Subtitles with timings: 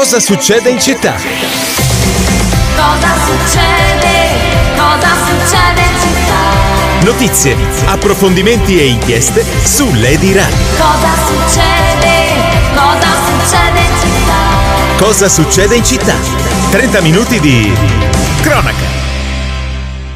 [0.00, 1.14] Cosa succede in città?
[2.74, 4.08] Cosa succede?
[4.74, 7.04] Cosa succede in città?
[7.04, 10.56] Notizie, approfondimenti e inchieste su Lady Radio.
[10.78, 12.32] Cosa succede?
[12.74, 14.96] Cosa succede in città?
[14.96, 16.14] Cosa succede in città?
[16.70, 17.70] 30 minuti di
[18.40, 18.79] cronaca.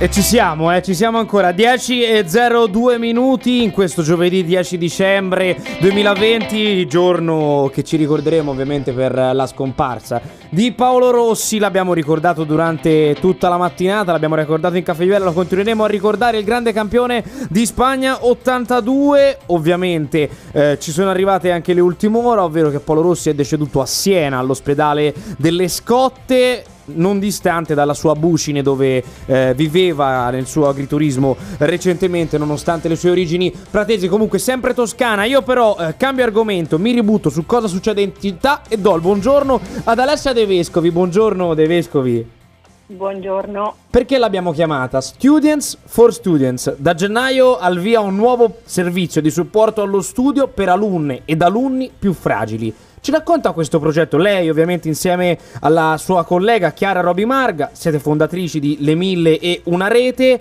[0.05, 1.51] E ci siamo, eh, ci siamo ancora.
[1.51, 8.93] 10 e 02 minuti in questo giovedì 10 dicembre 2020, giorno che ci ricorderemo ovviamente
[8.93, 10.21] per la scomparsa
[10.51, 11.59] di Paolo Rossi.
[11.59, 16.37] L'abbiamo ricordato durante tutta la mattinata, l'abbiamo ricordato in caffeiera, lo continueremo a ricordare.
[16.37, 19.39] Il grande campione di Spagna 82.
[19.47, 23.81] Ovviamente eh, ci sono arrivate anche le ultime ore, ovvero che Paolo Rossi è deceduto
[23.81, 30.69] a Siena, all'ospedale delle Scotte non distante dalla sua Bucine dove eh, viveva nel suo
[30.69, 35.25] agriturismo recentemente nonostante le sue origini pratesi comunque sempre toscana.
[35.25, 39.01] Io però eh, cambio argomento mi ributto su cosa succede in città e do il
[39.01, 40.91] buongiorno ad Alessia De Vescovi.
[40.91, 42.43] Buongiorno De Vescovi.
[42.87, 43.77] Buongiorno.
[43.89, 45.01] perché l'abbiamo chiamata?
[45.01, 46.77] Students for Students.
[46.77, 51.91] Da gennaio al via un nuovo servizio di supporto allo studio per alunne ed alunni
[51.99, 54.17] più fragili ci racconta questo progetto?
[54.17, 59.61] Lei, ovviamente, insieme alla sua collega Chiara Robi Marga, siete fondatrici di Le Mille e
[59.65, 60.41] una rete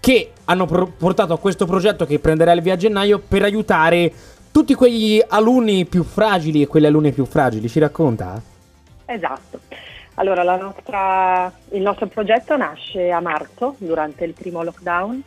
[0.00, 4.10] che hanno pro- portato a questo progetto che prenderà il via a gennaio per aiutare
[4.50, 7.68] tutti quegli alunni più fragili e quelle alunne più fragili.
[7.68, 8.40] Ci racconta?
[9.04, 9.60] Esatto.
[10.14, 15.22] Allora, nostra- il nostro progetto nasce a marzo, durante il primo lockdown.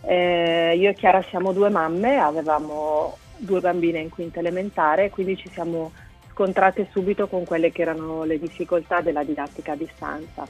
[0.00, 5.48] Eh, io e Chiara siamo due mamme, avevamo due bambine in quinta elementare, quindi ci
[5.50, 5.92] siamo
[6.30, 10.46] scontrate subito con quelle che erano le difficoltà della didattica a distanza.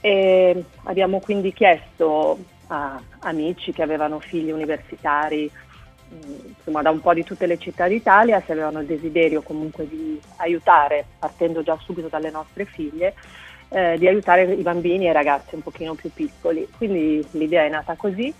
[0.00, 2.38] E abbiamo quindi chiesto
[2.68, 5.50] a amici che avevano figli universitari,
[6.08, 9.86] mh, insomma da un po' di tutte le città d'Italia, se avevano il desiderio comunque
[9.86, 13.14] di aiutare, partendo già subito dalle nostre figlie,
[13.68, 16.66] eh, di aiutare i bambini e i ragazzi un pochino più piccoli.
[16.76, 18.32] Quindi l'idea è nata così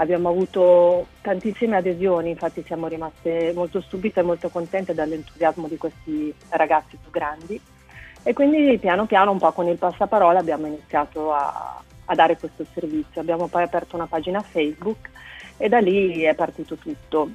[0.00, 6.34] abbiamo avuto tantissime adesioni, infatti siamo rimaste molto stupite e molto contente dall'entusiasmo di questi
[6.48, 7.60] ragazzi più grandi
[8.22, 12.64] e quindi piano piano un po' con il passaparola abbiamo iniziato a, a dare questo
[12.72, 13.20] servizio.
[13.20, 15.10] Abbiamo poi aperto una pagina Facebook
[15.58, 17.30] e da lì è partito tutto.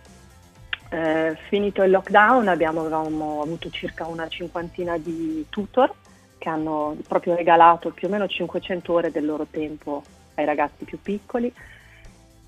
[0.90, 5.94] Eh, finito il lockdown abbiamo, avevamo avuto circa una cinquantina di tutor
[6.38, 10.04] che hanno proprio regalato più o meno 500 ore del loro tempo
[10.36, 11.52] ai ragazzi più piccoli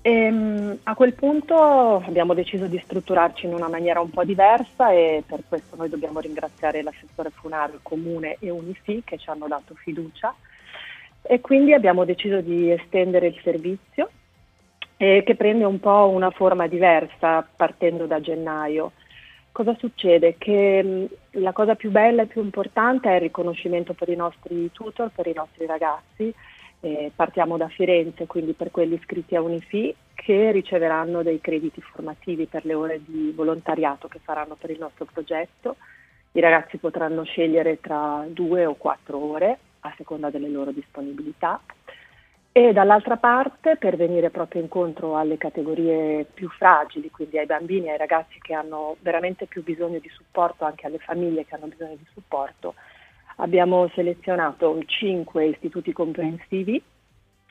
[0.00, 4.90] e, ehm, a quel punto abbiamo deciso di strutturarci in una maniera un po' diversa
[4.90, 9.48] e per questo noi dobbiamo ringraziare l'assessore Funaro, il comune e Unifi che ci hanno
[9.48, 10.34] dato fiducia
[11.22, 14.10] e quindi abbiamo deciso di estendere il servizio
[14.96, 18.92] eh, che prende un po' una forma diversa partendo da gennaio.
[19.52, 20.36] Cosa succede?
[20.38, 24.70] Che mh, la cosa più bella e più importante è il riconoscimento per i nostri
[24.72, 26.32] tutor, per i nostri ragazzi
[26.80, 32.46] eh, partiamo da Firenze, quindi per quelli iscritti a Unifi che riceveranno dei crediti formativi
[32.46, 35.76] per le ore di volontariato che faranno per il nostro progetto.
[36.32, 41.60] I ragazzi potranno scegliere tra due o quattro ore a seconda delle loro disponibilità.
[42.52, 47.92] E dall'altra parte, per venire proprio incontro alle categorie più fragili, quindi ai bambini e
[47.92, 51.94] ai ragazzi che hanno veramente più bisogno di supporto, anche alle famiglie che hanno bisogno
[51.94, 52.74] di supporto,
[53.40, 56.82] Abbiamo selezionato cinque istituti comprensivi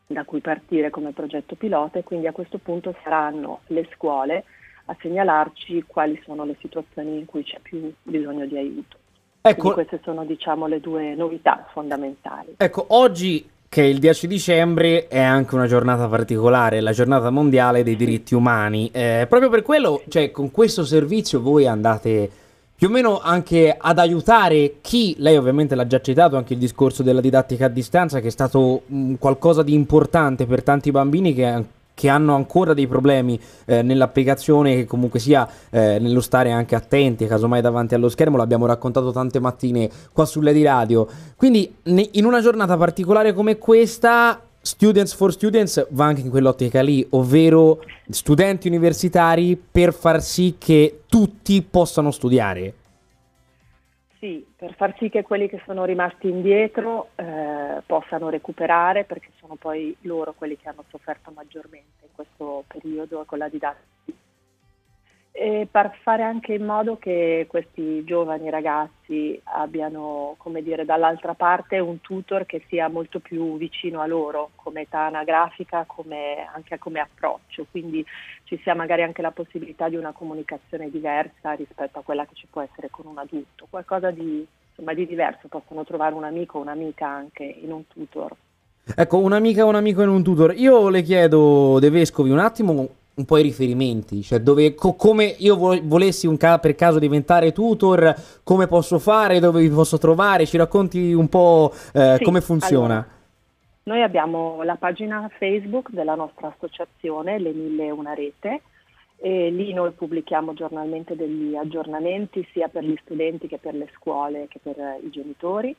[0.06, 4.44] da cui partire come progetto pilota e quindi a questo punto saranno le scuole
[4.86, 8.98] a segnalarci quali sono le situazioni in cui c'è più bisogno di aiuto.
[9.42, 12.56] Ecco, quindi queste sono diciamo le due novità fondamentali.
[12.58, 17.96] Ecco, oggi che il 10 dicembre è anche una giornata particolare, la giornata mondiale dei
[17.96, 18.90] diritti umani.
[18.92, 22.30] Eh, proprio per quello, cioè, con questo servizio voi andate
[22.78, 27.02] più o meno anche ad aiutare chi, lei ovviamente l'ha già citato, anche il discorso
[27.02, 31.64] della didattica a distanza, che è stato mh, qualcosa di importante per tanti bambini che,
[31.96, 37.26] che hanno ancora dei problemi eh, nell'applicazione, che comunque sia eh, nello stare anche attenti,
[37.26, 41.08] casomai davanti allo schermo, l'abbiamo raccontato tante mattine qua sulle di radio.
[41.36, 47.06] Quindi in una giornata particolare come questa Students for Students va anche in quell'ottica lì,
[47.12, 47.80] ovvero
[48.10, 52.74] studenti universitari per far sì che tutti possano studiare.
[54.20, 59.56] Sì, per far sì che quelli che sono rimasti indietro eh, possano recuperare, perché sono
[59.56, 64.26] poi loro quelli che hanno sofferto maggiormente in questo periodo con la didattica
[65.40, 71.78] e per fare anche in modo che questi giovani ragazzi abbiano, come dire, dall'altra parte
[71.78, 77.02] un tutor che sia molto più vicino a loro come età anagrafica, come, anche come
[77.02, 78.04] approccio, quindi
[78.46, 82.48] ci sia magari anche la possibilità di una comunicazione diversa rispetto a quella che ci
[82.50, 86.62] può essere con un adulto, qualcosa di insomma di diverso, possono trovare un amico o
[86.62, 88.36] un'amica anche in un tutor.
[88.96, 90.56] Ecco, un'amica o un amico in un tutor.
[90.56, 92.88] Io le chiedo, De Vescovi, un attimo
[93.18, 97.00] un po' i riferimenti, cioè dove, co- come io vo- volessi un ca- per caso
[97.00, 102.24] diventare tutor, come posso fare, dove vi posso trovare, ci racconti un po' eh, Sì,
[102.24, 102.86] come funziona.
[102.86, 103.08] allora,
[103.84, 108.62] Noi abbiamo la pagina Facebook della nostra associazione, Le Mille e Una Rete,
[109.20, 114.46] e lì noi pubblichiamo giornalmente degli aggiornamenti sia per gli studenti che per le scuole
[114.48, 115.76] che per i genitori.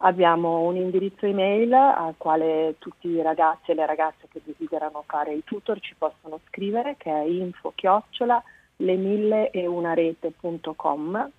[0.00, 5.34] Abbiamo un indirizzo email al quale tutti i ragazzi e le ragazze che desiderano fare
[5.34, 8.40] i tutor ci possono scrivere che è info chiocciola
[8.76, 11.30] lemilleeunarete.com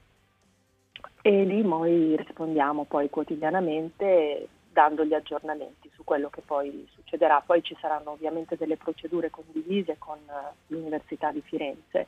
[1.22, 7.42] e lì noi rispondiamo poi quotidianamente dando gli aggiornamenti su quello che poi succederà.
[7.46, 12.08] Poi ci saranno ovviamente delle procedure condivise con eh, l'Università di Firenze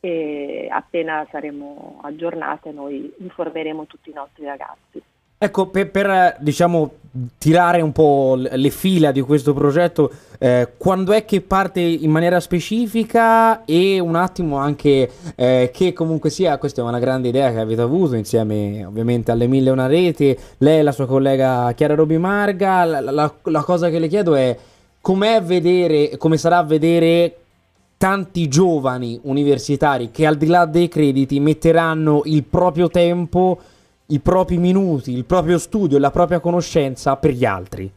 [0.00, 5.11] e appena saremo aggiornate noi informeremo tutti i nostri ragazzi.
[5.44, 6.92] Ecco, per, per, diciamo
[7.36, 10.08] tirare un po' le fila di questo progetto,
[10.38, 16.30] eh, quando è che parte in maniera specifica e un attimo anche eh, che comunque
[16.30, 20.38] sia, questa è una grande idea che avete avuto insieme ovviamente alle Mille una rete,
[20.58, 24.36] lei e la sua collega Chiara Robi Marga, la, la- la cosa che le chiedo
[24.36, 24.56] è
[25.00, 27.36] com'è vedere, come sarà vedere
[27.96, 33.58] tanti giovani universitari che al di là dei crediti metteranno il proprio tempo,
[34.12, 37.90] i propri minuti, il proprio studio, la propria conoscenza per gli altri.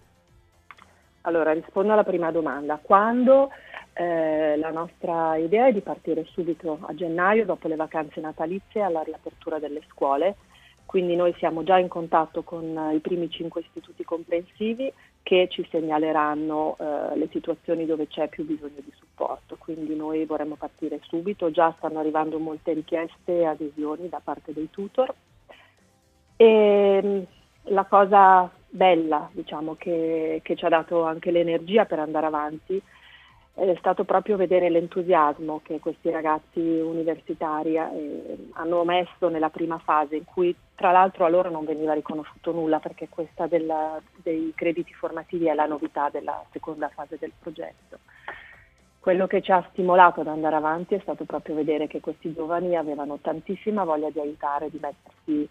[1.22, 2.80] Allora, rispondo alla prima domanda.
[2.82, 3.50] Quando
[3.94, 9.02] eh, la nostra idea è di partire subito a gennaio, dopo le vacanze natalizie, alla
[9.02, 10.36] riapertura delle scuole,
[10.86, 14.92] quindi noi siamo già in contatto con eh, i primi cinque istituti comprensivi
[15.24, 20.56] che ci segnaleranno eh, le situazioni dove c'è più bisogno di supporto, quindi noi vorremmo
[20.56, 25.14] partire subito, già stanno arrivando molte richieste e adesioni da parte dei tutor.
[26.38, 32.26] E mh, la cosa bella, diciamo, che, che ci ha dato anche l'energia per andare
[32.26, 32.82] avanti
[33.56, 40.18] è stato proprio vedere l'entusiasmo che questi ragazzi universitari eh, hanno messo nella prima fase,
[40.18, 44.94] in cui tra l'altro a loro non veniva riconosciuto nulla, perché questa della- dei crediti
[44.94, 48.00] formativi è la novità della seconda fase del progetto.
[49.00, 52.76] Quello che ci ha stimolato ad andare avanti è stato proprio vedere che questi giovani
[52.76, 55.48] avevano tantissima voglia di aiutare, di mettersi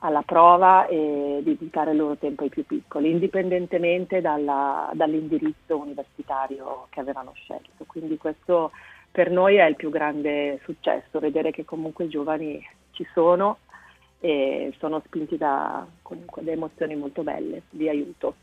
[0.00, 6.86] alla prova e di dedicare il loro tempo ai più piccoli, indipendentemente dalla- dall'indirizzo universitario
[6.90, 7.84] che avevano scelto.
[7.86, 8.70] Quindi questo
[9.10, 13.58] per noi è il più grande successo, vedere che comunque i giovani ci sono
[14.20, 18.34] e sono spinti da, comunque, da emozioni molto belle di aiuto.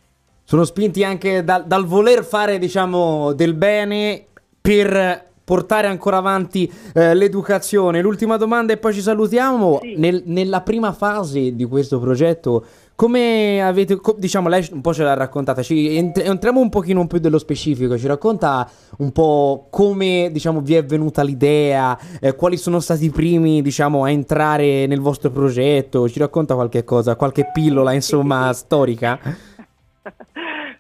[0.44, 4.26] Sono spinti anche dal, dal voler fare, diciamo, del bene
[4.62, 8.02] per portare ancora avanti eh, l'educazione.
[8.02, 9.80] L'ultima domanda e poi ci salutiamo.
[9.82, 9.94] Sì.
[9.98, 12.66] Nel- nella prima fase di questo progetto,
[12.96, 17.06] come avete, co- diciamo, lei un po' ce l'ha raccontata, ci ent- entriamo un pochino
[17.08, 22.58] più dello specifico, ci racconta un po' come, diciamo, vi è venuta l'idea, eh, quali
[22.58, 27.50] sono stati i primi, diciamo, a entrare nel vostro progetto, ci racconta qualche cosa, qualche
[27.54, 29.20] pillola, insomma, storica?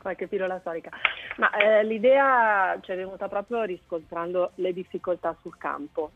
[0.05, 0.91] Qualche pillola storica.
[1.37, 6.11] Ma eh, l'idea ci è venuta proprio riscontrando le difficoltà sul campo.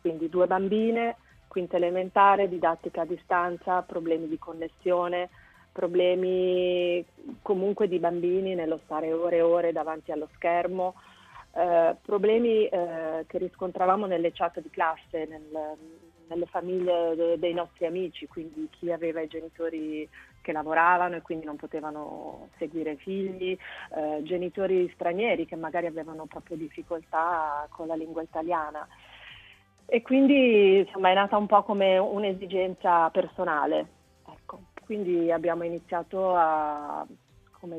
[0.00, 1.16] Quindi due bambine,
[1.46, 5.28] quinta elementare, didattica a distanza, problemi di connessione,
[5.70, 7.04] problemi
[7.42, 10.94] comunque di bambini nello stare ore e ore davanti allo schermo,
[11.52, 15.76] eh, problemi eh, che riscontravamo nelle chat di classe, nel-
[16.28, 20.08] nelle famiglie de- dei nostri amici, quindi chi aveva i genitori
[20.46, 23.58] che lavoravano e quindi non potevano seguire i figli,
[23.96, 28.86] eh, genitori stranieri che magari avevano proprio difficoltà con la lingua italiana.
[29.86, 33.86] E quindi insomma è nata un po' come un'esigenza personale.
[34.28, 34.60] Ecco.
[34.84, 37.04] Quindi abbiamo iniziato a,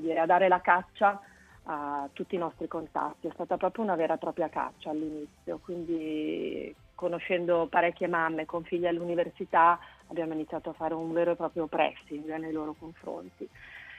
[0.02, 1.22] dire, a dare la caccia
[1.70, 3.28] a tutti i nostri contatti.
[3.28, 8.88] È stata proprio una vera e propria caccia all'inizio, quindi conoscendo parecchie mamme con figli
[8.88, 13.48] all'università abbiamo iniziato a fare un vero e proprio pressing nei loro confronti.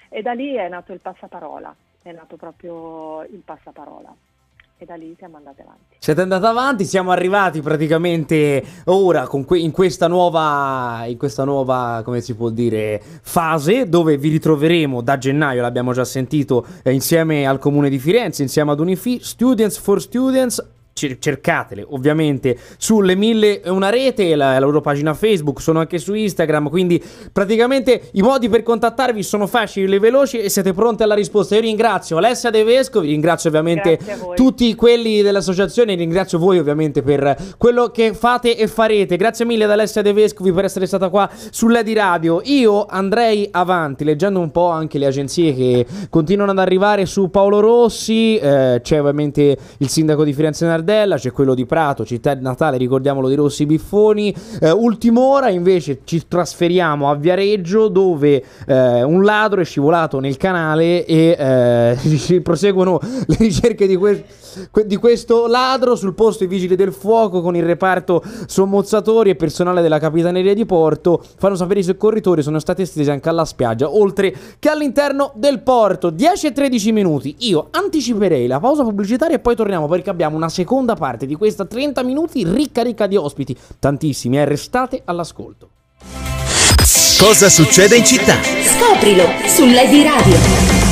[0.09, 4.15] E da lì è nato il passaparola, è nato proprio il passaparola
[4.81, 5.97] e da lì siamo andati avanti.
[5.99, 12.21] Siete andati avanti, siamo arrivati praticamente ora que- in questa nuova, in questa nuova, come
[12.21, 17.59] si può dire, fase dove vi ritroveremo da gennaio, l'abbiamo già sentito, eh, insieme al
[17.59, 20.65] Comune di Firenze, insieme ad Unifi, Students for Students.
[20.99, 25.99] Cer- cercatele ovviamente sulle mille e una rete, la, la loro pagina Facebook, sono anche
[25.99, 27.03] su Instagram, quindi
[27.33, 31.55] praticamente i modi per contattarvi sono facili e veloci e siete pronti alla risposta.
[31.55, 33.99] Io ringrazio Alessia De Vescovi, ringrazio ovviamente
[34.35, 39.17] tutti quelli dell'associazione, ringrazio voi ovviamente per quello che fate e farete.
[39.17, 42.41] Grazie mille ad Alessia De Vescovi per essere stata qua sull'Edi Radio.
[42.45, 47.61] Io andrei avanti leggendo un po' anche le agenzie che continuano ad arrivare su Paolo
[47.61, 52.43] Rossi, eh, c'è ovviamente il sindaco di Firenze Nardella, c'è quello di Prato, città di
[52.43, 54.35] Natale, ricordiamolo di Rossi Biffoni.
[54.59, 61.05] Eh, ultim'ora invece ci trasferiamo a Viareggio dove eh, un ladro è scivolato nel canale
[61.05, 64.25] e eh, proseguono le ricerche di, que-
[64.87, 65.95] di questo ladro.
[65.95, 70.65] Sul posto i vigili del fuoco con il reparto sommozzatori e personale della capitaneria di
[70.65, 71.23] porto.
[71.37, 76.09] Fanno sapere i soccorritori sono stati estesi anche alla spiaggia oltre che all'interno del porto.
[76.09, 77.37] 10 e 13 minuti.
[77.41, 80.49] Io anticiperei la pausa pubblicitaria e poi torniamo perché abbiamo una
[80.79, 85.71] seconda parte di questa 30 minuti ricca ricca di ospiti tantissimi eh, restate all'ascolto
[87.19, 88.37] Cosa succede in città?
[88.63, 90.88] Scoprilo su Lady Radio.